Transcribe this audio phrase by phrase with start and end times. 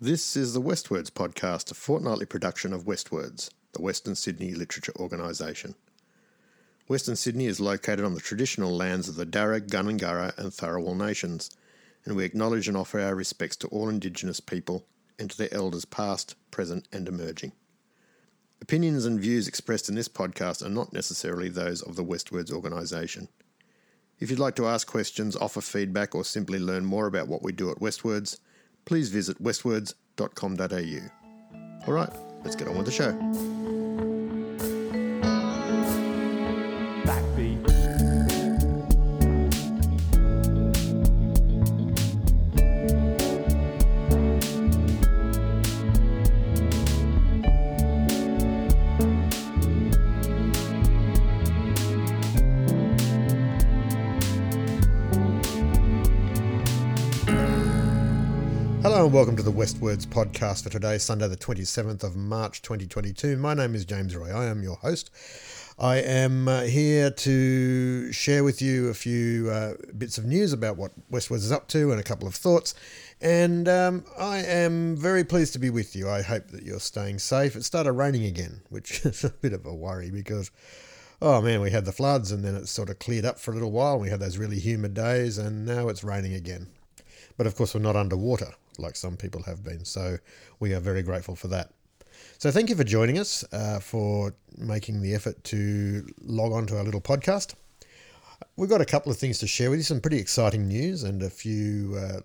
[0.00, 5.74] This is the Westwords podcast, a fortnightly production of Westwords, the Western Sydney Literature Organisation.
[6.86, 11.50] Western Sydney is located on the traditional lands of the Darug, Gundungurra, and Tharawal nations,
[12.04, 14.86] and we acknowledge and offer our respects to all Indigenous people
[15.18, 17.50] and to their elders past, present, and emerging.
[18.62, 23.26] Opinions and views expressed in this podcast are not necessarily those of the Westwords organisation.
[24.20, 27.50] If you'd like to ask questions, offer feedback, or simply learn more about what we
[27.50, 28.38] do at Westwords,
[28.88, 31.86] please visit westwords.com.au.
[31.86, 32.10] All right,
[32.42, 33.12] let's get on with the show.
[58.82, 63.36] Hello and welcome to the Westwords podcast for today, Sunday, the 27th of March 2022.
[63.36, 64.30] My name is James Roy.
[64.30, 65.10] I am your host.
[65.80, 70.76] I am uh, here to share with you a few uh, bits of news about
[70.76, 72.76] what Westwords is up to and a couple of thoughts.
[73.20, 76.08] And um, I am very pleased to be with you.
[76.08, 77.56] I hope that you're staying safe.
[77.56, 80.52] It started raining again, which is a bit of a worry because,
[81.20, 83.54] oh man, we had the floods and then it sort of cleared up for a
[83.54, 83.98] little while.
[83.98, 86.68] We had those really humid days and now it's raining again.
[87.36, 89.84] But of course, we're not underwater like some people have been.
[89.84, 90.18] So
[90.60, 91.72] we are very grateful for that.
[92.38, 96.78] So thank you for joining us, uh, for making the effort to log on to
[96.78, 97.54] our little podcast.
[98.56, 101.22] We've got a couple of things to share with you, some pretty exciting news and
[101.22, 102.20] a few uh,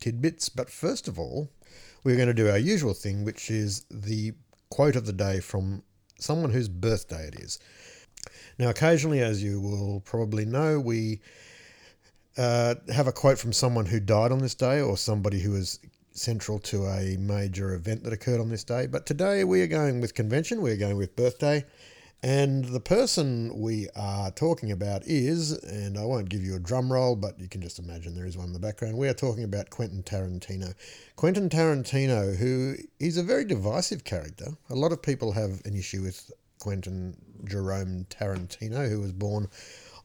[0.00, 0.48] tidbits.
[0.48, 1.48] But first of all,
[2.04, 4.32] we're going to do our usual thing, which is the
[4.70, 5.82] quote of the day from
[6.18, 7.58] someone whose birthday it is.
[8.58, 11.20] Now, occasionally, as you will probably know, we
[12.36, 15.78] uh, have a quote from someone who died on this day or somebody who was
[16.12, 18.86] central to a major event that occurred on this day.
[18.86, 21.64] But today we are going with convention, we're going with birthday.
[22.24, 26.92] And the person we are talking about is, and I won't give you a drum
[26.92, 28.96] roll, but you can just imagine there is one in the background.
[28.96, 30.72] We are talking about Quentin Tarantino.
[31.16, 34.46] Quentin Tarantino, who is a very divisive character.
[34.70, 36.30] A lot of people have an issue with
[36.60, 39.48] Quentin Jerome Tarantino, who was born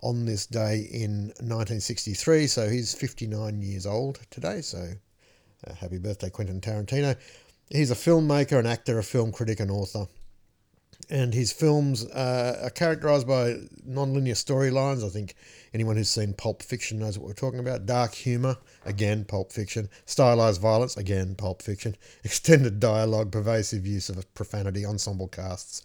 [0.02, 2.48] on this day in 1963.
[2.48, 4.62] So he's 59 years old today.
[4.62, 4.94] So
[5.66, 7.16] uh, happy birthday, Quentin Tarantino.
[7.70, 10.08] He's a filmmaker, an actor, a film critic, and author.
[11.10, 15.06] And his films uh, are characterized by non-linear storylines.
[15.06, 15.36] I think
[15.74, 17.86] anyone who's seen Pulp Fiction knows what we're talking about.
[17.86, 19.90] Dark humor, again, Pulp Fiction.
[20.06, 21.96] Stylized violence, again, Pulp Fiction.
[22.24, 25.82] Extended dialogue, pervasive use of profanity, ensemble casts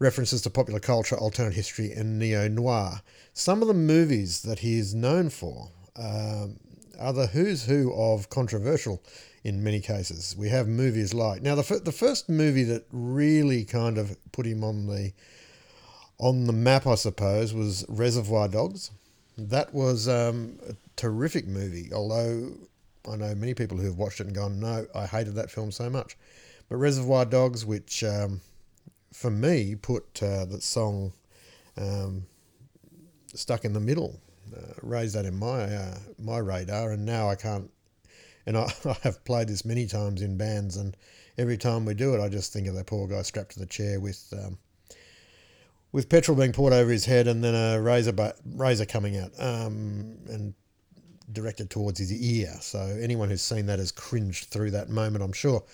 [0.00, 3.02] references to popular culture, alternate history, and neo noir.
[3.32, 6.56] Some of the movies that he is known for um,
[6.98, 9.00] are the who's who of controversial
[9.44, 10.34] in many cases.
[10.36, 14.46] We have movies like now the f- the first movie that really kind of put
[14.46, 15.12] him on the
[16.18, 18.90] on the map, I suppose, was Reservoir Dogs.
[19.38, 22.52] That was um, a terrific movie, although
[23.10, 25.72] I know many people who have watched it and gone, no, I hated that film
[25.72, 26.18] so much.
[26.68, 28.42] But Reservoir Dogs, which um,
[29.12, 31.12] for me, put uh, the song
[31.76, 32.26] um,
[33.34, 34.20] "Stuck in the Middle,"
[34.56, 37.70] uh, raised that in my uh, my radar, and now I can't.
[38.46, 40.96] And I, I have played this many times in bands, and
[41.36, 43.66] every time we do it, I just think of that poor guy strapped to the
[43.66, 44.58] chair with um,
[45.92, 50.18] with petrol being poured over his head, and then a razor razor coming out, um,
[50.28, 50.54] and
[51.32, 52.56] directed towards his ear.
[52.60, 55.64] So anyone who's seen that has cringed through that moment, I'm sure.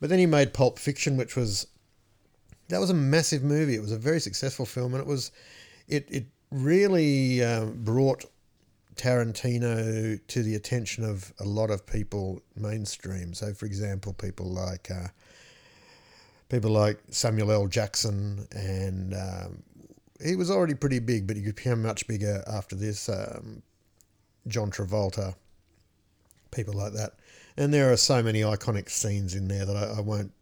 [0.00, 1.66] But then he made Pulp Fiction, which was
[2.72, 3.74] that was a massive movie.
[3.74, 5.30] It was a very successful film, and it was
[5.88, 8.24] it it really um, brought
[8.96, 13.34] Tarantino to the attention of a lot of people mainstream.
[13.34, 15.08] So, for example, people like uh,
[16.48, 17.66] people like Samuel L.
[17.66, 19.62] Jackson, and um,
[20.22, 23.08] he was already pretty big, but he became much bigger after this.
[23.08, 23.62] Um,
[24.48, 25.34] John Travolta,
[26.50, 27.16] people like that,
[27.56, 30.32] and there are so many iconic scenes in there that I, I won't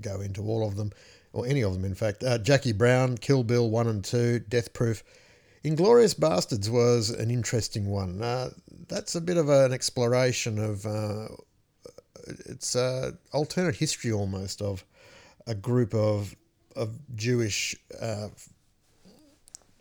[0.00, 0.92] go into all of them
[1.38, 2.22] or any of them, in fact.
[2.22, 5.02] Uh, Jackie Brown, Kill Bill 1 and 2, Death Proof.
[5.64, 8.22] Inglourious Basterds was an interesting one.
[8.22, 8.50] Uh,
[8.88, 11.28] that's a bit of an exploration of, uh,
[12.46, 14.84] it's uh, alternate history almost of
[15.46, 16.36] a group of,
[16.76, 18.28] of Jewish, uh,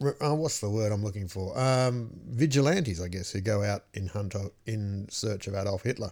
[0.02, 1.58] uh, what's the word I'm looking for?
[1.58, 6.12] Um, vigilantes, I guess, who go out in hunt of, in search of Adolf Hitler.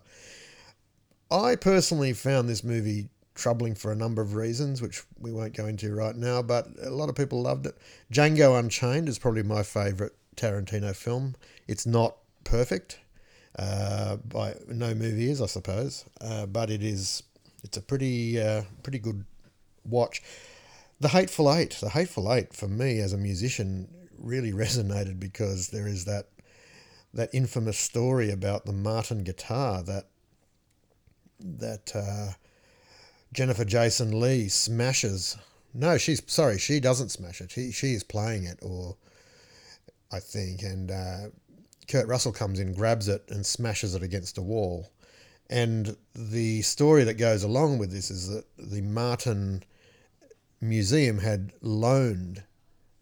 [1.32, 5.68] I personally found this movie troubling for a number of reasons, which we won't go
[5.68, 7.78] into right now, but a lot of people loved it.
[8.12, 11.36] Django Unchained is probably my favourite Tarantino film.
[11.68, 13.00] It's not perfect,
[13.58, 17.24] uh, by no movie is, I suppose, uh, but it is
[17.64, 19.26] it's a pretty uh, pretty good
[19.86, 20.22] watch.
[21.00, 25.88] The Hateful Eight, the Hateful Eight for me as a musician really resonated because there
[25.88, 26.28] is that
[27.14, 30.08] that infamous story about the Martin guitar that
[31.40, 32.34] that uh,
[33.36, 35.38] Jennifer Jason Leigh smashes.
[35.74, 37.52] No, she's sorry, she doesn't smash it.
[37.52, 38.96] She she is playing it, or
[40.12, 41.18] I think, and uh,
[41.90, 44.90] Kurt Russell comes in, grabs it, and smashes it against a wall.
[45.50, 49.64] And the story that goes along with this is that the Martin
[50.62, 52.44] Museum had loaned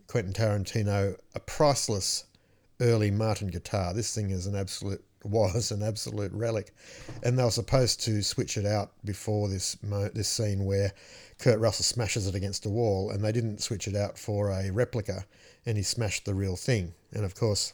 [0.07, 2.25] Quentin Tarantino a priceless
[2.81, 3.93] early Martin guitar.
[3.93, 6.73] This thing is an absolute was an absolute relic,
[7.21, 10.93] and they were supposed to switch it out before this mo- this scene where
[11.39, 14.71] Kurt Russell smashes it against a wall, and they didn't switch it out for a
[14.71, 15.25] replica,
[15.65, 16.93] and he smashed the real thing.
[17.11, 17.73] And of course,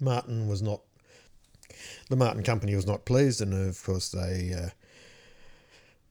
[0.00, 0.80] Martin was not.
[2.08, 4.68] The Martin Company was not pleased, and of course they uh,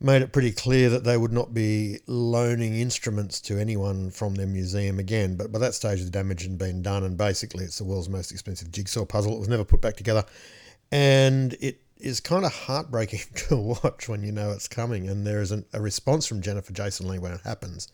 [0.01, 4.47] made it pretty clear that they would not be loaning instruments to anyone from their
[4.47, 5.35] museum again.
[5.35, 8.31] But by that stage, the damage had been done, and basically, it's the world's most
[8.31, 9.35] expensive jigsaw puzzle.
[9.35, 10.25] It was never put back together,
[10.91, 15.07] and it is kind of heartbreaking to watch when you know it's coming.
[15.07, 17.87] And there is an, a response from Jennifer Jason Leigh when it happens,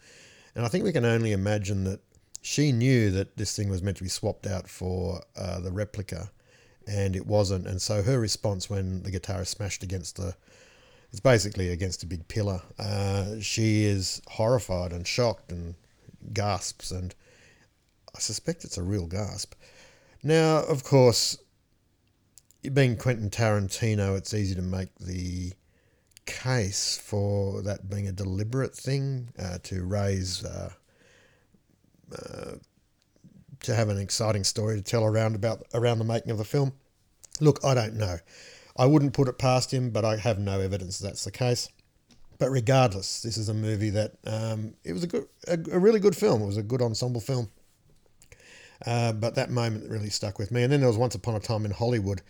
[0.56, 2.00] and I think we can only imagine that
[2.42, 6.32] she knew that this thing was meant to be swapped out for uh, the replica,
[6.88, 7.68] and it wasn't.
[7.68, 10.36] And so her response when the guitar is smashed against the
[11.12, 12.62] it's basically against a big pillar.
[12.78, 15.76] Uh, she is horrified and shocked and
[16.34, 17.16] gasps, and
[18.16, 19.54] I suspect it's a real gasp.
[20.24, 21.38] Now, of course,
[22.74, 25.54] being Quentin Tarantino, it's easy to make the
[26.26, 30.72] case for that being a deliberate thing uh, to raise, uh,
[32.14, 32.52] uh,
[33.62, 36.74] to have an exciting story to tell around about around the making of the film.
[37.40, 38.18] Look, I don't know.
[38.78, 41.70] I wouldn't put it past him, but I have no evidence that's the case.
[42.40, 46.00] But regardless, this is a movie that um, it was a good, a, a, really
[46.00, 46.44] good film.
[46.44, 47.50] It was a good ensemble film.
[48.86, 50.62] Uh, but that moment really stuck with me.
[50.62, 52.22] And then there was Once Upon a Time in Hollywood,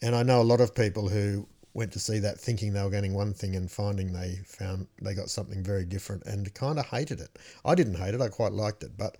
[0.00, 2.90] and I know a lot of people who went to see that thinking they were
[2.90, 6.86] getting one thing and finding they found they got something very different and kind of
[6.86, 7.38] hated it.
[7.64, 8.20] I didn't hate it.
[8.22, 9.18] I quite liked it, but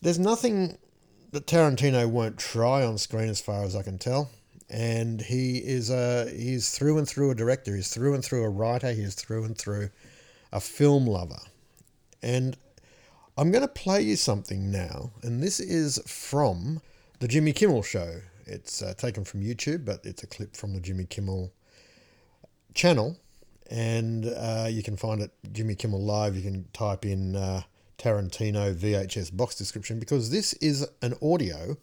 [0.00, 0.78] there's nothing
[1.32, 4.30] that Tarantino won't try on screen as far as I can tell
[4.70, 7.74] and he is a he's through and through a director.
[7.74, 8.92] He's through and through a writer.
[8.92, 9.90] He's through and through
[10.52, 11.40] a film lover.
[12.22, 12.56] And
[13.36, 16.80] I'm going to play you something now, and this is from
[17.20, 18.20] the Jimmy Kimmel Show.
[18.46, 21.52] It's uh, taken from YouTube, but it's a clip from the Jimmy Kimmel
[22.74, 23.16] channel,
[23.70, 26.34] and uh, you can find it Jimmy Kimmel Live.
[26.34, 27.62] You can type in uh,
[27.96, 31.76] Tarantino VHS box description because this is an audio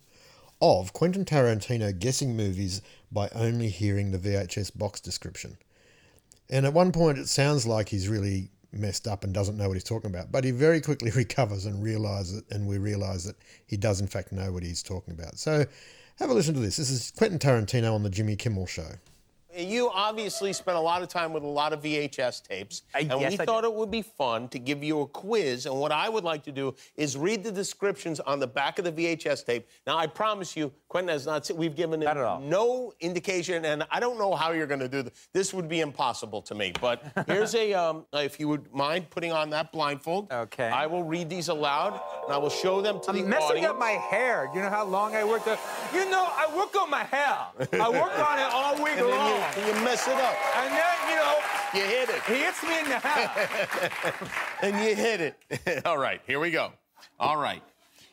[0.62, 2.82] of Quentin Tarantino guessing movies
[3.12, 5.58] by only hearing the VHS box description.
[6.50, 9.76] And at one point, it sounds like he's really messed up and doesn't know what
[9.76, 13.78] he's talking about, but he very quickly recovers and realizes, and we realize that he
[13.78, 15.38] does in fact know what he's talking about.
[15.38, 15.66] So,
[16.18, 16.78] have a listen to this.
[16.78, 18.88] This is Quentin Tarantino on the Jimmy Kimmel Show.
[19.58, 23.22] You obviously spent a lot of time with a lot of VHS tapes, uh, and
[23.22, 23.68] yes, we I thought did.
[23.70, 25.66] it would be fun to give you a quiz.
[25.66, 28.86] And what I would like to do is read the descriptions on the back of
[28.86, 29.68] the VHS tape.
[29.88, 31.50] Now, I promise you, Quentin has not.
[31.56, 32.40] We've given him Not at all.
[32.42, 35.30] no indication, and I don't know how you're going to do this.
[35.32, 36.74] This would be impossible to me.
[36.82, 37.74] But here's a.
[37.74, 40.32] Um, if you would mind putting on that blindfold.
[40.32, 40.68] Okay.
[40.68, 43.26] I will read these aloud, and I will show them to the audience.
[43.26, 44.50] I'm messing up my hair.
[44.54, 45.58] You know how long I worked on
[45.94, 47.38] You know, I work on my hair.
[47.74, 49.45] I work on it all week long.
[49.58, 50.36] You mess it up.
[50.58, 51.38] And then, you know,
[51.74, 52.22] You hit it.
[52.24, 53.92] he hits me in the head.
[54.62, 55.86] and you hit it.
[55.86, 56.72] All right, here we go.
[57.20, 57.62] All right.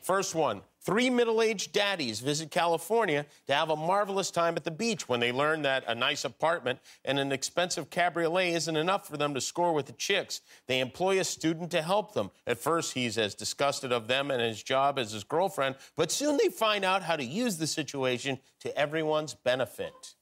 [0.03, 0.63] First one.
[0.85, 5.21] Three middle aged daddies visit California to have a marvelous time at the beach when
[5.21, 9.41] they learn that a nice apartment and an expensive cabriolet isn't enough for them to
[9.41, 10.41] score with the chicks.
[10.67, 12.33] They employ a student to help them.
[12.49, 16.37] At first, he's as disgusted of them and his job as his girlfriend, but soon
[16.37, 20.15] they find out how to use the situation to everyone's benefit.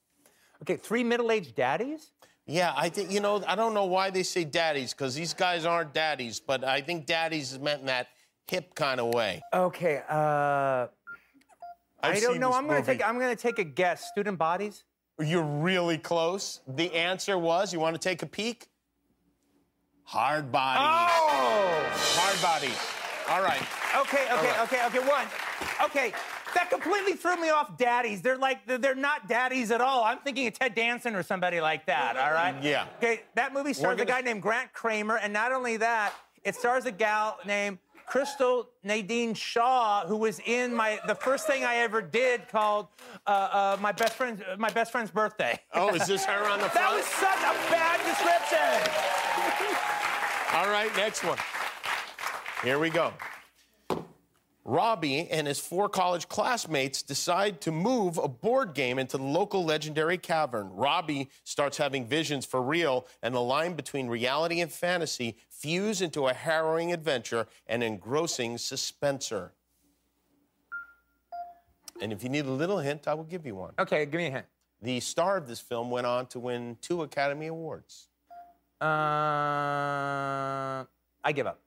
[0.61, 2.11] Okay, three middle-aged daddies?
[2.45, 5.65] Yeah, I think, you know, I don't know why they say daddies, because these guys
[5.65, 8.07] aren't daddies, but I think daddies is meant in that
[8.47, 9.41] hip kind of way.
[9.53, 10.87] Okay, uh...
[12.03, 12.51] I've I don't know.
[12.51, 14.07] I'm gonna take I'm gonna take a guess.
[14.07, 14.85] Student bodies?
[15.19, 16.61] You're really close.
[16.67, 18.67] The answer was, you want to take a peek?
[20.03, 20.81] Hard bodies.
[20.83, 21.85] Oh!
[22.17, 22.73] Hard body.
[23.29, 23.61] All right.
[24.01, 24.61] Okay, okay, right.
[24.61, 25.07] okay, okay.
[25.07, 25.27] One.
[25.83, 26.11] Okay,
[26.53, 27.77] that completely threw me off.
[27.77, 30.03] Daddies, they're like they're- not daddies at all.
[30.03, 32.17] I'm thinking of Ted Danson or somebody like that.
[32.17, 32.55] All right.
[32.61, 32.85] Yeah.
[32.97, 36.55] Okay, that movie stars We're a guy named Grant Cramer, and not only that, it
[36.55, 41.77] stars a gal named Crystal Nadine Shaw, who was in my the first thing I
[41.77, 42.87] ever did called
[43.25, 45.57] uh, uh, my best friend's my best friend's birthday.
[45.73, 46.73] Oh, is this her on the front?
[46.73, 48.67] That was such a bad description.
[50.53, 51.37] All right, next one.
[52.63, 53.13] Here we go.
[54.63, 59.65] Robbie and his four college classmates decide to move a board game into the local
[59.65, 60.69] legendary cavern.
[60.71, 66.27] Robbie starts having visions for real, and the line between reality and fantasy fuse into
[66.27, 69.51] a harrowing adventure and engrossing suspenser.
[72.01, 73.73] And if you need a little hint, I will give you one.
[73.79, 74.45] Okay, give me a hint.
[74.81, 78.07] The star of this film went on to win two Academy Awards.
[78.79, 78.85] Uh,
[81.23, 81.59] I give up.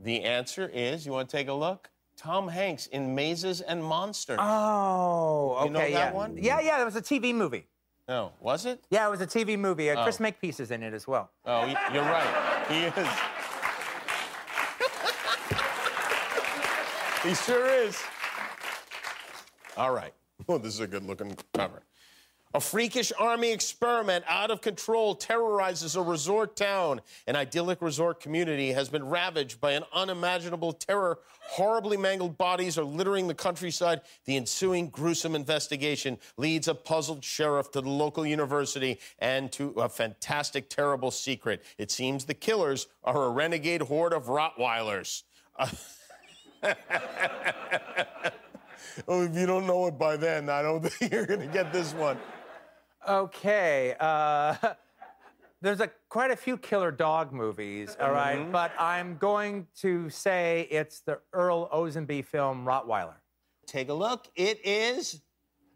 [0.00, 1.91] The answer is you want to take a look?
[2.16, 4.38] Tom Hanks in Mazes and Monsters.
[4.40, 5.64] Oh, okay.
[5.64, 6.12] You know that yeah.
[6.12, 6.36] one?
[6.36, 7.66] Yeah, yeah, it was a TV movie.
[8.08, 8.84] No, was it?
[8.90, 9.90] Yeah, it was a TV movie.
[9.90, 10.24] Uh, Chris Oh.
[10.24, 11.30] Makepeace is in it as well.
[11.44, 12.66] Oh, you're right.
[12.68, 12.92] He is.
[17.22, 18.00] he sure is.
[19.76, 20.12] All right.
[20.48, 21.82] Oh, this is a good looking cover.
[22.54, 27.00] A freakish army experiment out of control terrorizes a resort town.
[27.26, 31.18] An idyllic resort community has been ravaged by an unimaginable terror.
[31.40, 34.02] Horribly mangled bodies are littering the countryside.
[34.26, 39.88] The ensuing gruesome investigation leads a puzzled sheriff to the local university and to a
[39.88, 41.64] fantastic, terrible secret.
[41.78, 45.22] It seems the killers are a renegade horde of Rottweilers.
[49.08, 51.72] oh, if you don't know it by then, I don't think you're going to get
[51.72, 52.18] this one.
[53.08, 53.94] Okay.
[53.98, 54.54] Uh,
[55.60, 58.52] there's a quite a few killer dog movies, all right, Mm-hmm.
[58.52, 63.14] but I'm going to say it's the Earl Owensby film Rottweiler.
[63.66, 64.26] Take a look.
[64.34, 65.20] It is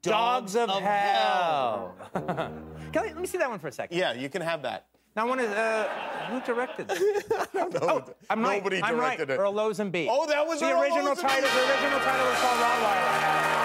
[0.03, 1.95] Dogs of, Hell.
[2.15, 2.53] Can
[2.95, 3.97] I, let me see that one for a second.
[3.99, 4.87] Yeah, you can have that.
[5.17, 5.89] Now, one is uh,
[6.31, 7.01] who directed this?
[7.55, 8.59] No, Oh, I'm right.
[8.59, 9.17] Nobody I'm right.
[9.17, 9.39] directed it.
[9.41, 10.07] Earl Owensby.
[10.11, 11.23] Oh, that was the Earl original Owensby.
[11.23, 11.49] title.
[11.51, 13.56] The original title was called Rottweiler.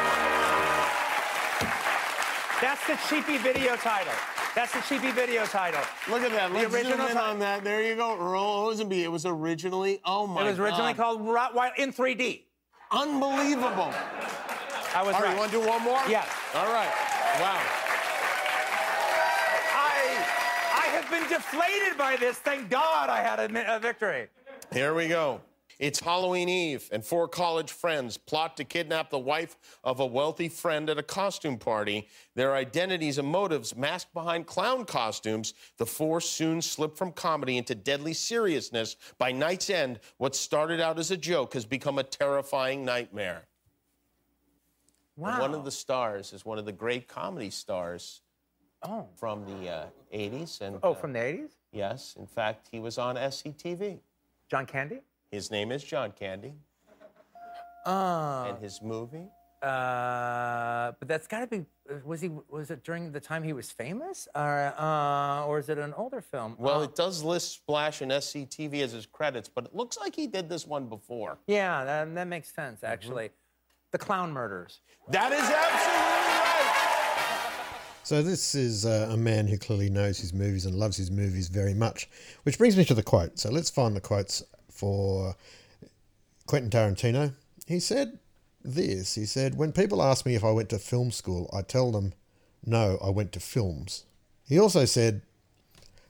[2.61, 4.13] That's the cheapy video title.
[4.53, 5.81] That's the cheapy video title.
[6.09, 6.51] Look at that.
[6.53, 7.63] Let's original zoom in on that.
[7.63, 8.17] There you go.
[8.17, 8.99] Earl Owensby.
[9.03, 11.17] It was originally, oh my It was originally God.
[11.17, 12.43] called Rottweiler in 3D.
[12.91, 13.91] Unbelievable.
[14.93, 15.31] I was All right, right.
[15.31, 16.01] you want to do one more?
[16.07, 16.27] Yes.
[16.53, 16.89] All right.
[17.39, 17.61] Wow.
[19.73, 20.25] I,
[20.75, 22.37] I have been deflated by this.
[22.37, 24.27] Thank God I had a, a victory.
[24.73, 25.39] Here we go.
[25.81, 30.47] It's Halloween Eve, and four college friends plot to kidnap the wife of a wealthy
[30.47, 32.07] friend at a costume party.
[32.35, 37.73] Their identities and motives masked behind clown costumes, the four soon slip from comedy into
[37.73, 38.95] deadly seriousness.
[39.17, 43.47] By night's end, what started out as a joke has become a terrifying nightmare.
[45.17, 45.31] Wow.
[45.31, 48.21] And One of the stars is one of the great comedy stars
[48.83, 49.07] oh.
[49.15, 50.61] from the uh, 80s.
[50.61, 51.49] And Oh, uh, from the 80s?
[51.71, 53.97] yes, in fact, he was on SCTV.
[54.47, 55.01] John Candy?
[55.31, 56.53] His name is John Candy.
[57.85, 59.27] Uh, and his movie?
[59.63, 61.65] uh, but that's got to be.
[62.05, 62.29] Was he?
[62.49, 66.19] Was it during the time he was famous, or uh, or is it an older
[66.21, 66.55] film?
[66.59, 70.15] Well, Uh, it does list Splash and SCTV as his credits, but it looks like
[70.15, 71.37] he did this one before.
[71.47, 72.61] yeah, that, that makes Mm-hmm.
[72.61, 73.29] sense actually.
[73.91, 74.81] The Clown Murders.
[75.09, 76.77] That is absolutely right.
[78.03, 81.47] So this is uh, a man who clearly knows his movies and loves his movies
[81.49, 82.09] very much,
[82.43, 83.37] which brings me to the quote.
[83.39, 84.43] So let's find the quotes
[84.81, 85.35] for
[86.47, 87.33] Quentin Tarantino.
[87.67, 88.17] He said
[88.63, 89.13] this.
[89.13, 92.13] He said, "When people ask me if I went to film school, I tell them,
[92.65, 94.05] no, I went to films."
[94.47, 95.21] He also said,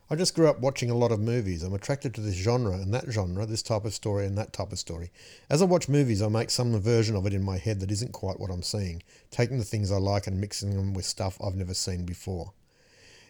[0.10, 1.63] I just grew up watching a lot of movies.
[1.63, 4.72] I'm attracted to this genre and that genre, this type of story and that type
[4.72, 5.12] of story.
[5.50, 8.13] As I watch movies, I make some version of it in my head that isn't
[8.13, 11.56] quite what I'm seeing, taking the things I like and mixing them with stuff I've
[11.56, 12.54] never seen before.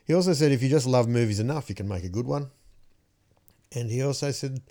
[0.05, 2.49] He also said, if you just love movies enough, you can make a good one.
[3.73, 4.61] And he also said,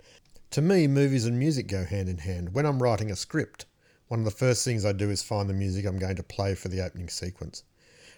[0.51, 2.53] to me, movies and music go hand in hand.
[2.53, 3.65] When I'm writing a script,
[4.09, 6.55] one of the first things I do is find the music I'm going to play
[6.55, 7.63] for the opening sequence.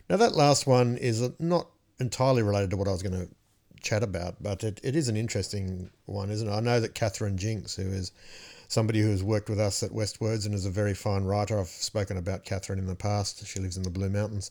[0.10, 3.30] Now, that last one is not entirely related to what I was going to
[3.82, 6.52] chat about, but it, it is an interesting one, isn't it?
[6.52, 8.12] I know that Catherine Jinks, who is
[8.68, 11.68] somebody who has worked with us at Westwords and is a very fine writer, I've
[11.68, 13.46] spoken about Catherine in the past.
[13.46, 14.50] She lives in the Blue Mountains.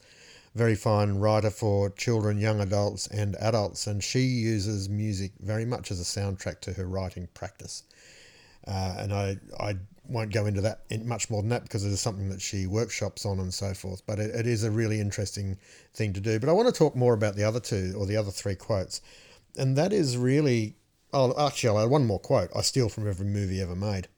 [0.54, 5.90] Very fine writer for children, young adults, and adults, and she uses music very much
[5.90, 7.84] as a soundtrack to her writing practice.
[8.66, 11.90] Uh, and I, I won't go into that in much more than that because it
[11.90, 14.02] is something that she workshops on and so forth.
[14.06, 15.56] But it, it is a really interesting
[15.94, 16.38] thing to do.
[16.38, 19.00] But I want to talk more about the other two or the other three quotes,
[19.56, 20.76] and that is really.
[21.14, 22.50] Oh, actually, I'll add one more quote.
[22.56, 24.08] I steal from every movie ever made.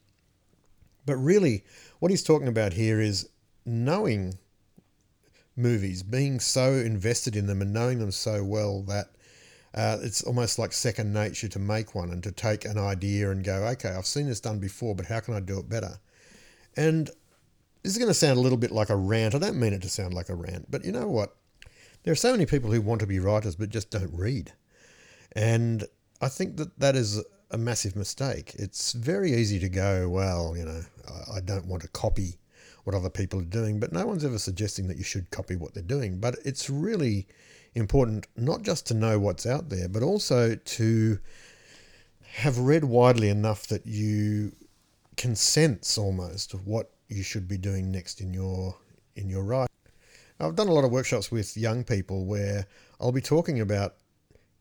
[1.07, 1.65] But really,
[1.99, 3.29] what he's talking about here is
[3.67, 4.39] knowing
[5.57, 9.07] movies, being so invested in them and knowing them so well that
[9.75, 13.45] uh, it's almost like second nature to make one and to take an idea and
[13.45, 15.99] go, okay, I've seen this done before, but how can I do it better?
[16.77, 17.09] And
[17.83, 19.35] this is going to sound a little bit like a rant.
[19.35, 21.37] I don't mean it to sound like a rant, but you know what?
[22.05, 24.53] There are so many people who want to be writers but just don't read.
[25.33, 25.85] And
[26.21, 28.55] I think that that is a massive mistake.
[28.57, 32.37] It's very easy to go, well, you know, I, I don't want to copy
[32.85, 35.75] what other people are doing, but no one's ever suggesting that you should copy what
[35.75, 36.19] they're doing.
[36.21, 37.27] But it's really
[37.75, 41.19] important not just to know what's out there, but also to
[42.35, 44.53] have read widely enough that you
[45.17, 48.77] can sense almost what you should be doing next in your
[49.17, 49.69] in your writing.
[50.41, 52.67] I've done a lot of workshops with young people where
[53.01, 53.97] I'll be talking about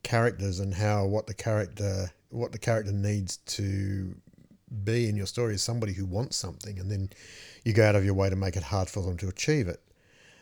[0.03, 4.15] characters and how what the character what the character needs to
[4.84, 7.10] be in your story is somebody who wants something and then
[7.63, 9.82] you go out of your way to make it hard for them to achieve it.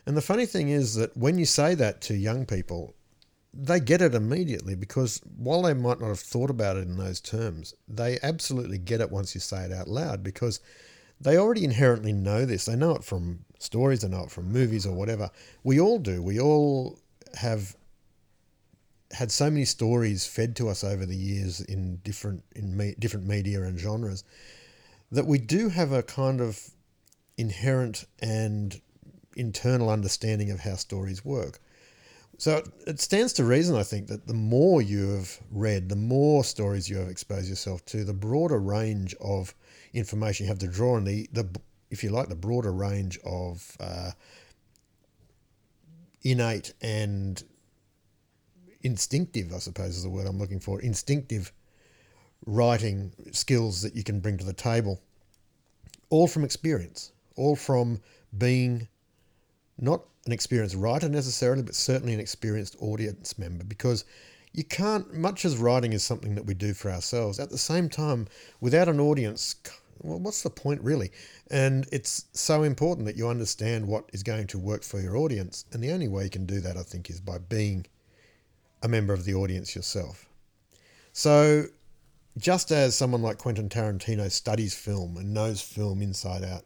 [0.06, 2.96] And the funny thing is that when you say that to young people,
[3.54, 7.20] they get it immediately because while they might not have thought about it in those
[7.20, 10.62] terms, they absolutely get it once you say it out loud because
[11.20, 12.66] they already inherently know this.
[12.66, 15.30] They know it from stories, they know it from movies or whatever.
[15.64, 16.24] We all do.
[16.24, 16.98] We all
[17.36, 17.76] have
[19.14, 23.28] had so many stories fed to us over the years in different in me, different
[23.28, 24.24] media and genres
[25.12, 26.72] that we do have a kind of
[27.38, 28.82] inherent and
[29.36, 31.60] internal understanding of how stories work.
[32.38, 36.44] So it stands to reason, I think, that the more you have read, the more
[36.44, 39.54] stories you have exposed yourself to, the broader range of
[39.94, 41.48] information you have to draw on, the, the
[41.92, 44.12] if you like, the broader range of uh,
[46.24, 47.44] innate and
[48.84, 51.52] instinctive, I suppose is the word I'm looking for, instinctive
[52.46, 55.02] writing skills that you can bring to the table,
[56.10, 58.02] all from experience, all from
[58.38, 58.88] being
[59.78, 64.06] not an experienced writer necessarily, but certainly an experienced audience member because
[64.54, 67.90] you can't, much as writing is something that we do for ourselves, at the same
[67.90, 68.28] time,
[68.60, 69.56] without an audience,
[70.02, 71.12] well, what's the point really?
[71.50, 75.66] And it's so important that you understand what is going to work for your audience.
[75.72, 77.86] And the only way you can do that, I think, is by being
[78.82, 80.26] a member of the audience yourself.
[81.14, 81.66] So,
[82.38, 86.64] just as someone like Quentin Tarantino studies film and knows film inside out,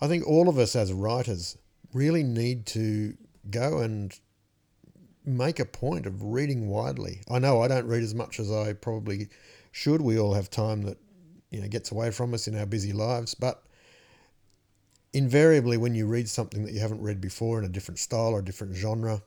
[0.00, 1.56] I think all of us as writers
[1.92, 3.14] really need to
[3.50, 4.18] go and
[5.24, 7.20] make a point of reading widely.
[7.30, 9.28] I know I don't read as much as I probably
[9.70, 10.00] should.
[10.00, 10.98] We all have time that
[11.50, 13.62] you know gets away from us in our busy lives, but
[15.12, 18.38] invariably when you read something that you haven't read before in a different style or
[18.38, 19.22] a different genre,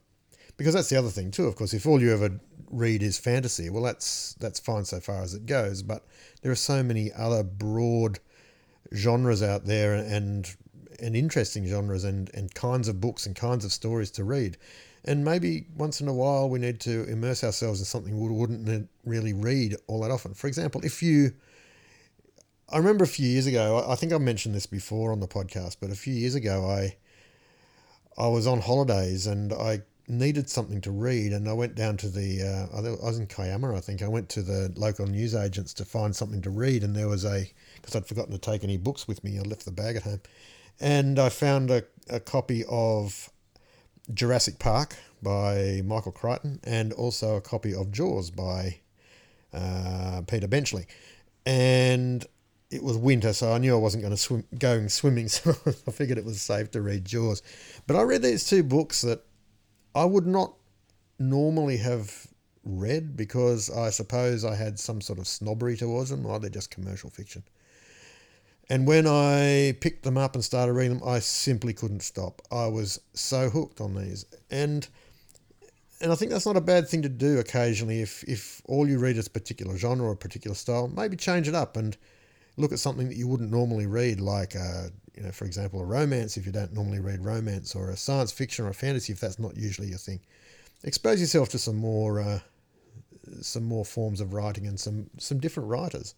[0.58, 1.46] because that's the other thing too.
[1.48, 2.40] Of course, if all you ever
[2.70, 5.84] read is fantasy, well, that's that's fine so far as it goes.
[5.84, 6.06] But
[6.42, 8.20] there are so many other broad
[8.94, 10.56] genres out there and
[11.00, 14.58] and interesting genres and, and kinds of books and kinds of stories to read.
[15.04, 18.90] And maybe once in a while we need to immerse ourselves in something we wouldn't
[19.04, 20.34] really read all that often.
[20.34, 21.34] For example, if you,
[22.70, 25.78] I remember a few years ago, I think I mentioned this before on the podcast,
[25.80, 26.96] but a few years ago I,
[28.18, 32.10] I was on holidays and I needed something to read, and I went down to
[32.10, 32.42] the.
[32.74, 34.02] Uh, I was in Kiama, I think.
[34.02, 37.50] I went to the local newsagents to find something to read, and there was a
[37.76, 39.38] because I'd forgotten to take any books with me.
[39.40, 40.22] I left the bag at home,
[40.80, 43.30] and I found a, a copy of
[44.14, 48.80] Jurassic Park by Michael Crichton, and also a copy of Jaws by
[49.54, 50.86] uh, Peter Benchley,
[51.46, 52.26] and
[52.72, 55.56] it was winter, so I knew I wasn't going to swim going swimming, so
[55.88, 57.42] I figured it was safe to read Jaws.
[57.88, 59.24] But I read these two books that
[59.96, 60.54] I would not
[61.18, 62.28] normally have
[62.66, 66.26] read because I suppose I had some sort of snobbery towards them.
[66.26, 67.44] Oh, they're just commercial fiction.
[68.70, 72.42] And when I picked them up and started reading them, I simply couldn't stop.
[72.52, 74.26] I was so hooked on these.
[74.52, 74.88] And
[76.02, 79.00] and I think that's not a bad thing to do occasionally if, if all you
[79.00, 81.96] read is a particular genre or a particular style, maybe change it up and
[82.58, 85.86] look at something that you wouldn't normally read, like a, you know, for example, a
[85.86, 89.20] romance if you don't normally read romance, or a science fiction or a fantasy if
[89.20, 90.20] that's not usually your thing.
[90.84, 92.40] Expose yourself to some more uh,
[93.42, 96.16] some more forms of writing and some some different writers,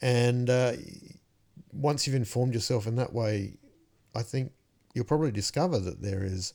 [0.00, 0.72] and uh,
[1.72, 3.54] once you've informed yourself in that way,
[4.14, 4.52] I think
[4.94, 6.54] you'll probably discover that there is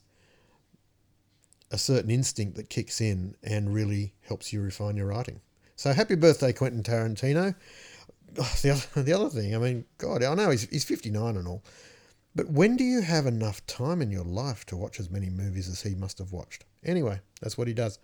[1.71, 5.41] a certain instinct that kicks in and really helps you refine your writing.
[5.75, 7.55] So happy birthday, Quentin Tarantino.
[8.61, 11.63] The other, the other thing, I mean, God, I know he's, he's 59 and all,
[12.35, 15.67] but when do you have enough time in your life to watch as many movies
[15.69, 16.65] as he must have watched?
[16.83, 17.99] Anyway, that's what he does.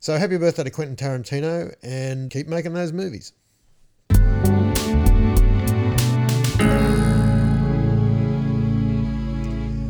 [0.00, 3.32] So happy birthday to Quentin Tarantino and keep making those movies.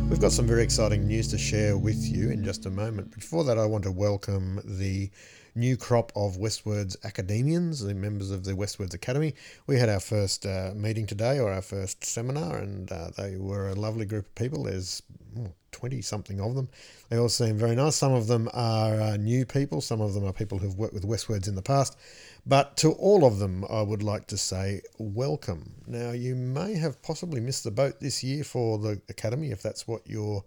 [0.09, 3.11] We've got some very exciting news to share with you in just a moment.
[3.11, 5.09] Before that, I want to welcome the
[5.55, 9.33] new crop of Westwords academians, the members of the Westwords Academy.
[9.67, 13.69] We had our first uh, meeting today, or our first seminar, and uh, they were
[13.69, 14.63] a lovely group of people.
[14.63, 15.01] There's
[15.71, 16.69] 20 something of them.
[17.09, 17.95] They all seem very nice.
[17.95, 21.03] Some of them are uh, new people, some of them are people who've worked with
[21.03, 21.97] Westwords in the past.
[22.45, 25.73] But to all of them, I would like to say welcome.
[25.87, 29.87] Now, you may have possibly missed the boat this year for the Academy if that's
[29.87, 30.43] what you're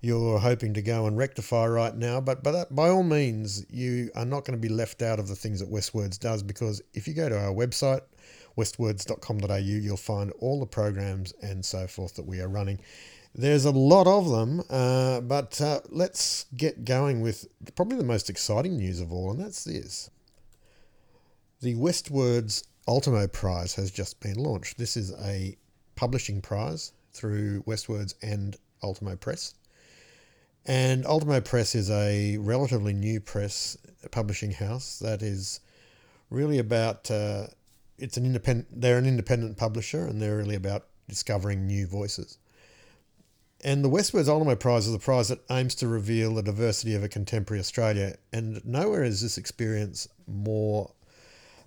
[0.00, 2.20] you're hoping to go and rectify right now.
[2.20, 5.28] But by, that, by all means, you are not going to be left out of
[5.28, 8.02] the things that Westwords does because if you go to our website,
[8.56, 12.80] westwords.com.au, you'll find all the programs and so forth that we are running.
[13.34, 18.30] There's a lot of them, uh, but uh, let's get going with probably the most
[18.30, 20.10] exciting news of all, and that's this.
[21.60, 24.78] The Westwords Ultimo Prize has just been launched.
[24.78, 25.56] This is a
[25.96, 29.54] publishing prize through Westwords and Ultimo Press.
[30.66, 33.78] And Ultimo Press is a relatively new press
[34.10, 35.60] publishing house that is
[36.28, 37.10] really about.
[37.10, 37.46] Uh,
[37.98, 38.68] it's an independent.
[38.70, 42.38] They're an independent publisher, and they're really about discovering new voices.
[43.64, 47.02] And the Westwords Ultimo Prize is a prize that aims to reveal the diversity of
[47.02, 48.16] a contemporary Australia.
[48.32, 50.92] And nowhere is this experience more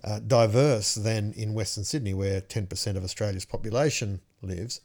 [0.04, 4.80] uh, diverse than in Western Sydney, where 10% of Australia's population lives.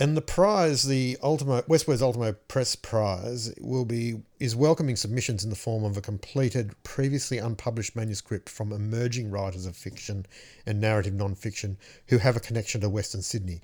[0.00, 5.50] And the prize, the Ultimo Westwords Ultimo Press Prize, will be is welcoming submissions in
[5.50, 10.26] the form of a completed, previously unpublished manuscript from emerging writers of fiction
[10.66, 11.78] and narrative non-fiction
[12.08, 13.60] who have a connection to Western Sydney.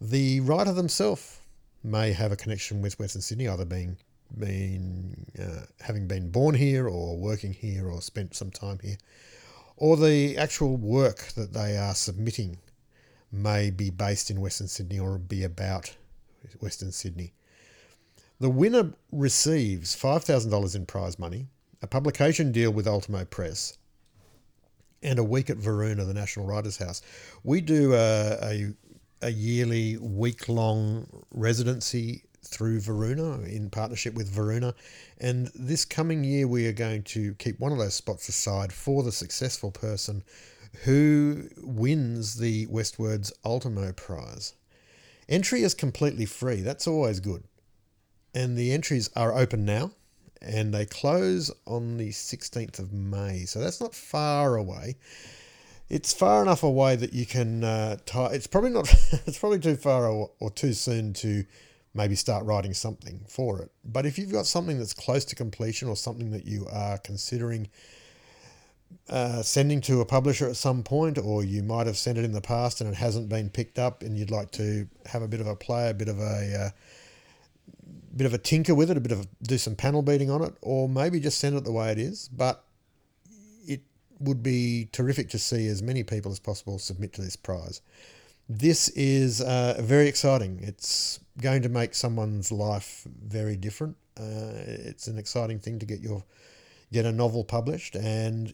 [0.00, 1.40] The writer themselves
[1.82, 3.96] may have a connection with Western Sydney, either being
[4.38, 8.96] being uh, having been born here or working here or spent some time here,
[9.76, 12.58] or the actual work that they are submitting
[13.34, 15.94] may be based in Western Sydney or be about
[16.60, 17.32] Western Sydney.
[18.40, 21.46] The winner receives $5,000 in prize money,
[21.82, 23.78] a publication deal with Ultimo Press,
[25.02, 27.02] and a week at Varuna, the National Writers' House.
[27.42, 28.74] We do a, a,
[29.22, 34.74] a yearly week long residency through Varuna in partnership with Varuna.
[35.18, 39.02] And this coming year, we are going to keep one of those spots aside for
[39.02, 40.22] the successful person
[40.82, 44.54] who wins the Westwords Ultimo Prize.
[45.28, 46.60] Entry is completely free.
[46.60, 47.44] That's always good.
[48.34, 49.92] And the entries are open now
[50.44, 53.44] and they close on the 16th of May.
[53.44, 54.96] So that's not far away.
[55.88, 58.32] It's far enough away that you can uh, tie.
[58.32, 58.92] It's probably not.
[59.26, 61.44] it's probably too far or, or too soon to
[61.94, 63.70] maybe start writing something for it.
[63.84, 67.68] But if you've got something that's close to completion or something that you are considering
[69.08, 72.32] uh, sending to a publisher at some point, or you might have sent it in
[72.32, 75.40] the past and it hasn't been picked up, and you'd like to have a bit
[75.40, 76.70] of a play, a bit of a uh,
[78.16, 80.42] bit of a tinker with it, a bit of a, do some panel beating on
[80.42, 82.28] it, or maybe just send it the way it is.
[82.28, 82.64] But
[83.66, 83.82] it
[84.20, 87.80] would be terrific to see as many people as possible submit to this prize.
[88.48, 90.60] This is uh, very exciting.
[90.62, 93.96] It's going to make someone's life very different.
[94.18, 96.24] Uh, it's an exciting thing to get your
[96.94, 98.52] get a novel published, and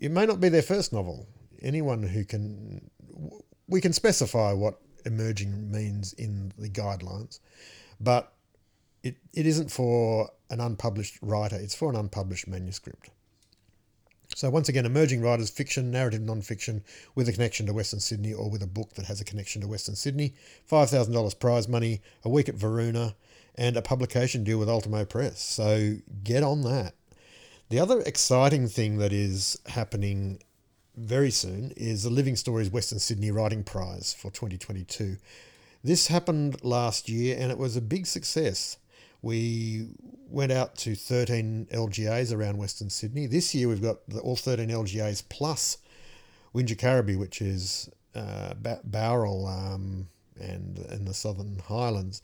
[0.00, 1.28] it may not be their first novel.
[1.60, 2.90] Anyone who can,
[3.68, 7.40] we can specify what emerging means in the guidelines,
[8.00, 8.32] but
[9.02, 13.10] it, it isn't for an unpublished writer, it's for an unpublished manuscript.
[14.34, 18.32] So, once again, emerging writers, fiction, narrative, non fiction, with a connection to Western Sydney
[18.32, 20.34] or with a book that has a connection to Western Sydney.
[20.70, 23.14] $5,000 prize money, a week at Varuna,
[23.56, 25.42] and a publication deal with Ultimo Press.
[25.42, 26.94] So, get on that.
[27.70, 30.40] The other exciting thing that is happening
[30.96, 35.18] very soon is the Living Stories Western Sydney Writing Prize for 2022.
[35.84, 38.78] This happened last year and it was a big success.
[39.20, 39.90] We
[40.30, 43.26] went out to 13 LGAs around Western Sydney.
[43.26, 45.76] This year we've got the, all 13 LGAs plus
[46.54, 50.08] Wingecarribee, which is uh, Bowral um,
[50.40, 52.22] and, and the Southern Highlands.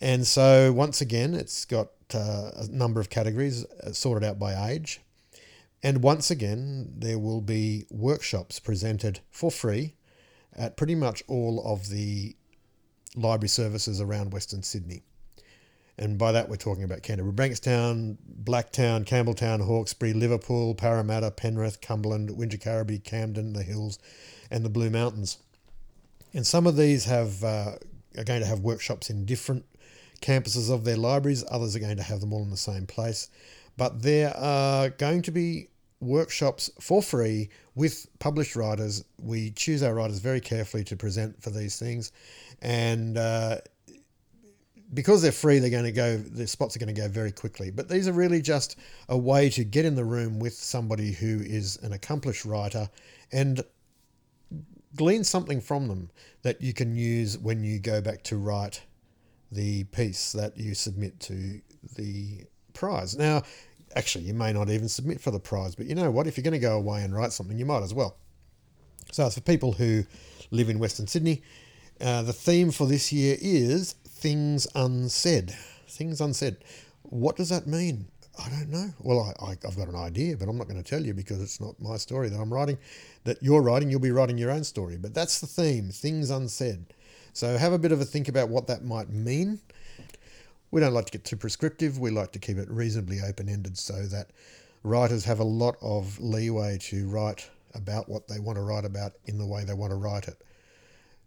[0.00, 4.70] And so once again, it's got uh, a number of categories uh, sorted out by
[4.70, 5.00] age.
[5.82, 9.94] And once again, there will be workshops presented for free
[10.56, 12.34] at pretty much all of the
[13.14, 15.02] library services around Western Sydney.
[15.96, 22.30] And by that, we're talking about Canterbury, Bankstown, Blacktown, Campbelltown, Hawkesbury, Liverpool, Parramatta, Penrith, Cumberland,
[22.30, 23.98] Wingecarribee, Camden, the Hills,
[24.50, 25.38] and the Blue Mountains.
[26.32, 27.72] And some of these have uh,
[28.16, 29.64] are going to have workshops in different
[30.20, 31.44] campuses of their libraries.
[31.50, 33.30] Others are going to have them all in the same place.
[33.76, 35.68] But there are going to be
[36.00, 39.04] workshops for free with published writers.
[39.18, 42.12] We choose our writers very carefully to present for these things.
[42.60, 43.58] And uh,
[44.94, 47.70] because they're free, they're going to go, the spots are going to go very quickly.
[47.70, 48.76] But these are really just
[49.08, 52.88] a way to get in the room with somebody who is an accomplished writer
[53.32, 53.62] and
[54.96, 56.10] glean something from them
[56.42, 58.82] that you can use when you go back to write
[59.50, 61.60] the piece that you submit to
[61.96, 63.16] the prize.
[63.16, 63.42] Now,
[63.96, 66.26] actually, you may not even submit for the prize, but you know what?
[66.26, 68.16] If you're going to go away and write something, you might as well.
[69.10, 70.04] So, it's for people who
[70.50, 71.42] live in Western Sydney.
[72.00, 75.54] Uh, the theme for this year is Things Unsaid.
[75.88, 76.58] Things Unsaid.
[77.02, 78.06] What does that mean?
[78.38, 78.90] I don't know.
[79.00, 81.60] Well, I, have got an idea, but I'm not going to tell you because it's
[81.60, 82.78] not my story that I'm writing.
[83.24, 84.96] That you're writing, you'll be writing your own story.
[84.96, 86.86] But that's the theme Things Unsaid.
[87.38, 89.60] So have a bit of a think about what that might mean.
[90.72, 92.00] We don't like to get too prescriptive.
[92.00, 94.30] We like to keep it reasonably open ended so that
[94.82, 99.12] writers have a lot of leeway to write about what they want to write about
[99.26, 100.42] in the way they want to write it.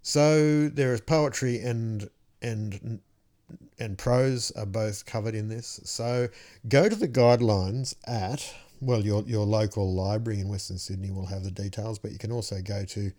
[0.02, 2.10] So there is poetry and
[2.42, 3.00] and
[3.80, 5.80] and prose are both covered in this.
[5.86, 6.28] So
[6.68, 11.46] go to the guidelines at well your your local library in Western Sydney will have
[11.46, 13.14] the details, but you can also go to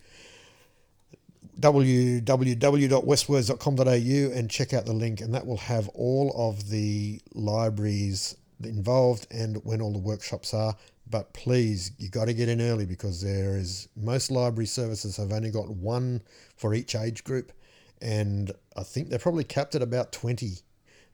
[1.60, 9.26] www.westwords.com.au and check out the link, and that will have all of the libraries involved
[9.30, 10.76] and when all the workshops are.
[11.08, 15.32] But please, you got to get in early because there is most library services have
[15.32, 16.22] only got one
[16.56, 17.52] for each age group,
[18.00, 20.52] and I think they're probably capped at about 20.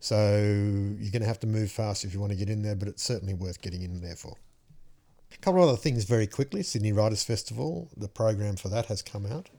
[0.01, 0.37] So
[1.01, 2.87] you're going to have to move fast if you want to get in there, but
[2.87, 4.37] it's certainly worth getting in there for.
[5.33, 9.03] A couple of other things very quickly Sydney Writers Festival, the program for that has
[9.03, 9.51] come out.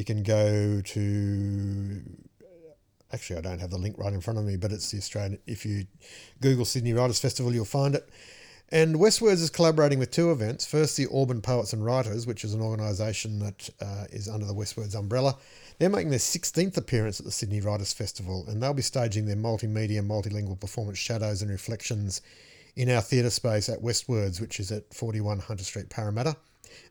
[0.00, 2.02] You can go to.
[3.12, 5.38] Actually, I don't have the link right in front of me, but it's the Australian.
[5.46, 5.84] If you
[6.40, 8.08] Google Sydney Writers Festival, you'll find it.
[8.70, 10.64] And Westwords is collaborating with two events.
[10.64, 14.54] First, the Auburn Poets and Writers, which is an organisation that uh, is under the
[14.54, 15.36] Westwords umbrella.
[15.78, 19.36] They're making their 16th appearance at the Sydney Writers Festival, and they'll be staging their
[19.36, 22.22] multimedia, multilingual performance Shadows and Reflections
[22.74, 26.36] in our theatre space at Westwords, which is at 41 Hunter Street, Parramatta.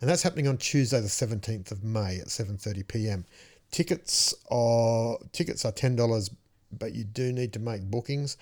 [0.01, 3.25] And that's happening on Tuesday, the 17th of May at 7:30 p.m.
[3.71, 6.31] Tickets are tickets are ten dollars,
[6.71, 8.37] but you do need to make bookings,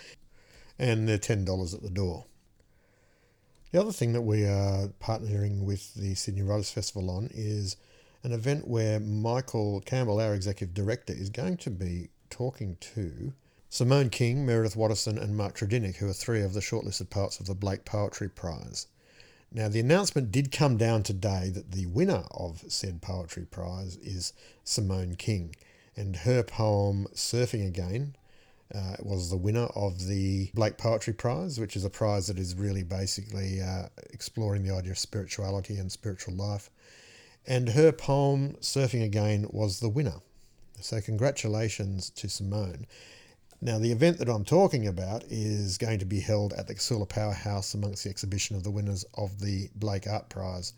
[0.79, 2.25] and they're ten dollars at the door.
[3.71, 7.75] The other thing that we are partnering with the Sydney Writers Festival on is
[8.23, 13.33] an event where Michael Campbell, our executive director, is going to be talking to
[13.69, 17.45] Simone King, Meredith Wattison, and Mark Tredinnick, who are three of the shortlisted poets of
[17.45, 18.87] the Blake Poetry Prize.
[19.51, 24.33] Now, the announcement did come down today that the winner of said Poetry Prize is
[24.63, 25.55] Simone King,
[25.95, 28.15] and her poem Surfing Again
[28.75, 32.55] uh, was the winner of the Blake Poetry Prize, which is a prize that is
[32.55, 36.69] really basically uh, exploring the idea of spirituality and spiritual life.
[37.45, 40.21] And her poem, Surfing Again, was the winner.
[40.81, 42.85] So, congratulations to Simone.
[43.59, 47.09] Now, the event that I'm talking about is going to be held at the Casula
[47.09, 50.73] Powerhouse amongst the exhibition of the winners of the Blake Art Prize.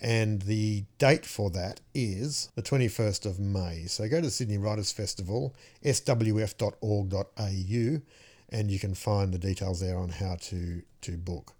[0.00, 3.84] And the date for that is the 21st of May.
[3.86, 7.22] So go to Sydney Writers Festival, swf.org.au,
[8.48, 11.52] and you can find the details there on how to, to book.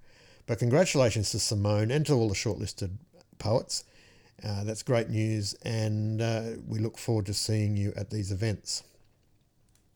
[0.46, 2.92] But congratulations to Simone and to all the shortlisted
[3.38, 3.84] poets.
[4.42, 8.84] Uh, that's great news, and uh, we look forward to seeing you at these events.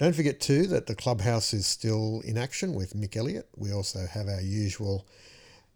[0.00, 3.46] Don't forget, too, that the clubhouse is still in action with Mick Elliott.
[3.54, 5.06] We also have our usual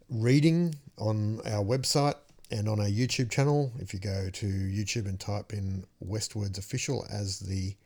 [0.09, 2.15] reading on our website
[2.51, 3.71] and on our YouTube channel.
[3.81, 7.77] If you go to YouTube and type in Westwords Official as the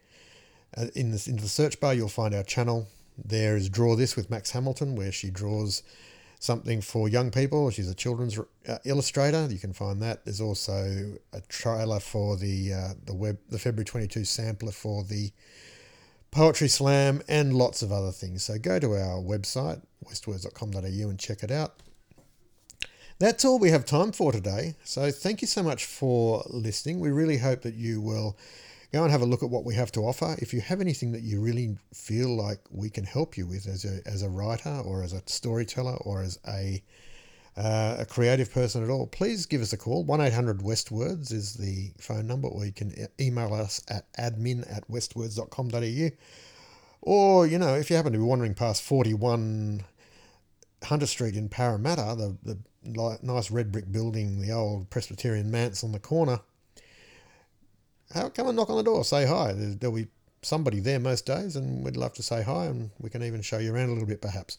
[0.77, 2.87] uh, in the into the search bar, you'll find our channel.
[3.17, 5.83] There is Draw This with Max Hamilton, where she draws
[6.39, 7.69] something for young people.
[7.71, 9.49] She's a children's uh, illustrator.
[9.51, 10.25] You can find that.
[10.25, 15.33] There's also a trailer for the uh, the web the February 22 sampler for the
[16.31, 18.45] Poetry Slam and lots of other things.
[18.45, 21.75] So go to our website westwords.com.au and check it out.
[23.19, 24.77] That's all we have time for today.
[24.85, 27.01] So thank you so much for listening.
[27.01, 28.39] We really hope that you will
[28.93, 30.37] go and have a look at what we have to offer.
[30.39, 33.85] If you have anything that you really feel like we can help you with as
[33.85, 36.83] a, as a writer or as a storyteller or as a,
[37.59, 40.05] uh, a creative person at all, please give us a call.
[40.05, 44.89] 1 800 Westwords is the phone number, or you can email us at admin at
[44.89, 46.11] westwords.com.au.
[47.03, 49.85] Or, you know, if you happen to be wandering past 41
[50.85, 52.37] Hunter Street in Parramatta, the,
[52.85, 56.41] the nice red brick building, the old Presbyterian manse on the corner.
[58.13, 59.53] Come and knock on the door, say hi.
[59.57, 60.07] There'll be
[60.43, 63.59] somebody there most days, and we'd love to say hi, and we can even show
[63.59, 64.59] you around a little bit, perhaps.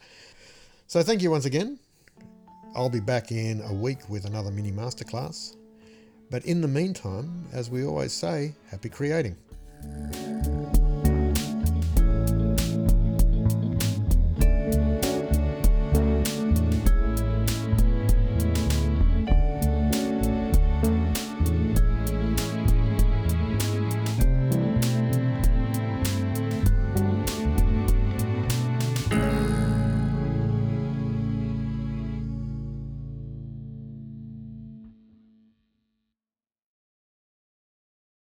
[0.88, 1.80] So, thank you once again.
[2.76, 5.56] I'll be back in a week with another mini masterclass.
[6.30, 9.36] But in the meantime, as we always say, happy creating.